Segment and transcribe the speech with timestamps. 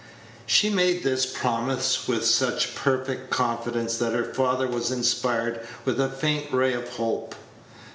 [0.47, 6.09] She made this promise with such perfect confidence that her father was inspired with a
[6.09, 7.35] faint ray of hope.